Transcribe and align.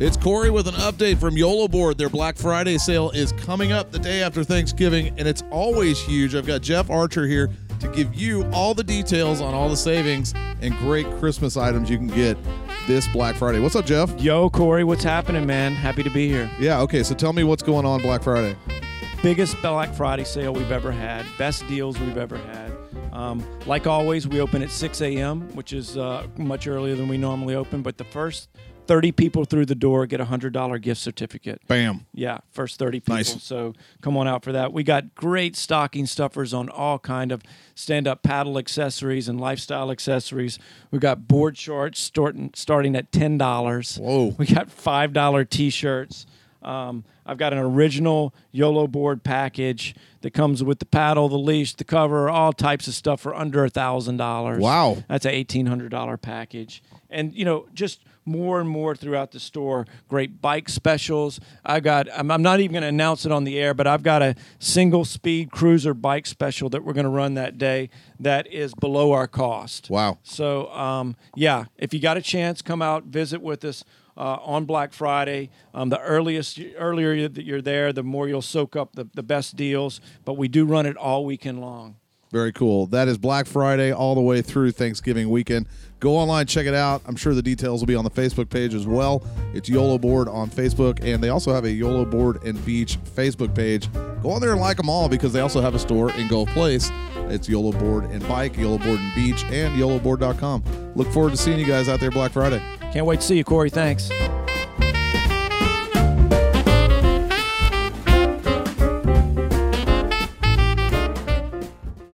It's 0.00 0.16
Corey 0.16 0.50
with 0.50 0.68
an 0.68 0.76
update 0.76 1.18
from 1.18 1.36
YOLO 1.36 1.66
Board. 1.66 1.98
Their 1.98 2.08
Black 2.08 2.36
Friday 2.36 2.78
sale 2.78 3.10
is 3.10 3.32
coming 3.32 3.72
up 3.72 3.90
the 3.90 3.98
day 3.98 4.22
after 4.22 4.44
Thanksgiving, 4.44 5.08
and 5.18 5.26
it's 5.26 5.42
always 5.50 6.00
huge. 6.00 6.36
I've 6.36 6.46
got 6.46 6.60
Jeff 6.60 6.88
Archer 6.88 7.26
here 7.26 7.50
to 7.80 7.88
give 7.88 8.14
you 8.14 8.44
all 8.52 8.74
the 8.74 8.84
details 8.84 9.40
on 9.40 9.54
all 9.54 9.68
the 9.68 9.76
savings 9.76 10.34
and 10.60 10.72
great 10.78 11.04
Christmas 11.18 11.56
items 11.56 11.90
you 11.90 11.96
can 11.96 12.06
get 12.06 12.38
this 12.86 13.08
Black 13.08 13.34
Friday. 13.34 13.58
What's 13.58 13.74
up, 13.74 13.86
Jeff? 13.86 14.16
Yo, 14.20 14.48
Corey, 14.50 14.84
what's 14.84 15.02
happening, 15.02 15.44
man? 15.44 15.74
Happy 15.74 16.04
to 16.04 16.10
be 16.10 16.28
here. 16.28 16.48
Yeah, 16.60 16.80
okay, 16.82 17.02
so 17.02 17.16
tell 17.16 17.32
me 17.32 17.42
what's 17.42 17.64
going 17.64 17.84
on 17.84 18.00
Black 18.00 18.22
Friday. 18.22 18.56
Biggest 19.20 19.60
Black 19.62 19.92
Friday 19.92 20.22
sale 20.22 20.52
we've 20.52 20.70
ever 20.70 20.92
had, 20.92 21.26
best 21.38 21.66
deals 21.66 21.98
we've 21.98 22.18
ever 22.18 22.36
had. 22.36 22.70
Um, 23.12 23.44
like 23.66 23.88
always, 23.88 24.28
we 24.28 24.40
open 24.40 24.62
at 24.62 24.70
6 24.70 25.00
a.m., 25.00 25.52
which 25.56 25.72
is 25.72 25.98
uh, 25.98 26.28
much 26.36 26.68
earlier 26.68 26.94
than 26.94 27.08
we 27.08 27.18
normally 27.18 27.56
open, 27.56 27.82
but 27.82 27.98
the 27.98 28.04
first 28.04 28.48
30 28.88 29.12
people 29.12 29.44
through 29.44 29.66
the 29.66 29.74
door 29.74 30.06
get 30.06 30.20
a 30.20 30.24
$100 30.24 30.80
gift 30.80 31.00
certificate. 31.00 31.60
Bam. 31.68 32.06
Yeah, 32.12 32.38
first 32.50 32.78
30 32.78 33.00
people. 33.00 33.14
Nice. 33.16 33.42
So 33.42 33.74
come 34.00 34.16
on 34.16 34.26
out 34.26 34.42
for 34.42 34.50
that. 34.52 34.72
We 34.72 34.82
got 34.82 35.14
great 35.14 35.54
stocking 35.54 36.06
stuffers 36.06 36.52
on 36.52 36.68
all 36.70 36.98
kind 36.98 37.30
of 37.30 37.42
stand-up 37.74 38.22
paddle 38.22 38.58
accessories 38.58 39.28
and 39.28 39.40
lifestyle 39.40 39.90
accessories. 39.90 40.58
We 40.90 40.98
got 40.98 41.28
board 41.28 41.56
shorts 41.56 42.00
starting 42.00 42.50
starting 42.54 42.96
at 42.96 43.12
$10. 43.12 44.00
Whoa. 44.00 44.34
We 44.38 44.46
got 44.46 44.68
$5 44.68 45.48
t-shirts. 45.48 46.26
Um, 46.62 47.04
I've 47.24 47.38
got 47.38 47.52
an 47.52 47.58
original 47.58 48.34
YOLO 48.52 48.86
board 48.86 49.22
package 49.22 49.94
that 50.22 50.32
comes 50.32 50.64
with 50.64 50.80
the 50.80 50.86
paddle, 50.86 51.28
the 51.28 51.38
leash, 51.38 51.74
the 51.74 51.84
cover, 51.84 52.28
all 52.28 52.52
types 52.52 52.88
of 52.88 52.94
stuff 52.94 53.20
for 53.20 53.34
under 53.34 53.64
a 53.64 53.70
thousand 53.70 54.16
dollars. 54.16 54.60
Wow. 54.60 54.98
That's 55.08 55.24
an 55.24 55.32
eighteen 55.32 55.66
hundred 55.66 55.90
dollar 55.90 56.16
package. 56.16 56.82
And 57.10 57.32
you 57.34 57.44
know, 57.44 57.68
just 57.74 58.00
more 58.28 58.60
and 58.60 58.68
more 58.68 58.94
throughout 58.94 59.32
the 59.32 59.40
store. 59.40 59.86
Great 60.08 60.40
bike 60.40 60.68
specials. 60.68 61.40
I 61.64 61.80
got. 61.80 62.08
I'm, 62.14 62.30
I'm 62.30 62.42
not 62.42 62.60
even 62.60 62.72
going 62.72 62.82
to 62.82 62.88
announce 62.88 63.24
it 63.24 63.32
on 63.32 63.44
the 63.44 63.58
air, 63.58 63.74
but 63.74 63.86
I've 63.86 64.02
got 64.02 64.22
a 64.22 64.34
single 64.58 65.04
speed 65.04 65.50
cruiser 65.50 65.94
bike 65.94 66.26
special 66.26 66.68
that 66.70 66.84
we're 66.84 66.92
going 66.92 67.04
to 67.04 67.10
run 67.10 67.34
that 67.34 67.58
day. 67.58 67.88
That 68.20 68.46
is 68.52 68.74
below 68.74 69.12
our 69.12 69.26
cost. 69.26 69.88
Wow. 69.90 70.18
So 70.22 70.70
um, 70.72 71.16
yeah, 71.34 71.64
if 71.76 71.94
you 71.94 72.00
got 72.00 72.16
a 72.16 72.22
chance, 72.22 72.62
come 72.62 72.82
out 72.82 73.04
visit 73.04 73.40
with 73.40 73.64
us. 73.64 73.84
Uh, 74.18 74.36
on 74.42 74.64
Black 74.64 74.92
Friday, 74.92 75.48
um, 75.72 75.90
the 75.90 76.00
earliest 76.00 76.60
earlier 76.76 77.28
that 77.28 77.44
you're 77.44 77.62
there, 77.62 77.92
the 77.92 78.02
more 78.02 78.26
you'll 78.26 78.42
soak 78.42 78.74
up 78.74 78.96
the, 78.96 79.08
the 79.14 79.22
best 79.22 79.54
deals. 79.54 80.00
But 80.24 80.34
we 80.34 80.48
do 80.48 80.64
run 80.64 80.86
it 80.86 80.96
all 80.96 81.24
weekend 81.24 81.60
long. 81.60 81.94
Very 82.30 82.52
cool. 82.52 82.86
That 82.86 83.08
is 83.08 83.16
Black 83.16 83.46
Friday 83.46 83.90
all 83.90 84.14
the 84.14 84.20
way 84.20 84.42
through 84.42 84.72
Thanksgiving 84.72 85.30
weekend. 85.30 85.66
Go 85.98 86.16
online, 86.16 86.46
check 86.46 86.66
it 86.66 86.74
out. 86.74 87.00
I'm 87.06 87.16
sure 87.16 87.34
the 87.34 87.42
details 87.42 87.80
will 87.80 87.86
be 87.86 87.94
on 87.94 88.04
the 88.04 88.10
Facebook 88.10 88.50
page 88.50 88.74
as 88.74 88.86
well. 88.86 89.24
It's 89.54 89.68
YOLO 89.68 89.98
Board 89.98 90.28
on 90.28 90.50
Facebook, 90.50 91.02
and 91.02 91.22
they 91.22 91.30
also 91.30 91.52
have 91.52 91.64
a 91.64 91.70
YOLO 91.70 92.04
Board 92.04 92.44
and 92.44 92.62
Beach 92.66 92.98
Facebook 93.02 93.54
page. 93.54 93.90
Go 94.22 94.30
on 94.30 94.40
there 94.40 94.52
and 94.52 94.60
like 94.60 94.76
them 94.76 94.90
all 94.90 95.08
because 95.08 95.32
they 95.32 95.40
also 95.40 95.60
have 95.60 95.74
a 95.74 95.78
store 95.78 96.12
in 96.12 96.28
Gulf 96.28 96.50
Place. 96.50 96.90
It's 97.30 97.48
YOLO 97.48 97.72
Board 97.72 98.04
and 98.04 98.26
Bike, 98.28 98.56
YOLO 98.56 98.78
Board 98.78 99.00
and 99.00 99.14
Beach, 99.14 99.42
and 99.44 99.78
YOLOBoard.com. 99.80 100.92
Look 100.94 101.10
forward 101.12 101.30
to 101.30 101.36
seeing 101.36 101.58
you 101.58 101.66
guys 101.66 101.88
out 101.88 101.98
there 102.00 102.10
Black 102.10 102.32
Friday. 102.32 102.62
Can't 102.98 103.06
wait 103.06 103.20
to 103.20 103.26
see 103.26 103.36
you, 103.36 103.44
Corey. 103.44 103.70
Thanks. 103.70 104.10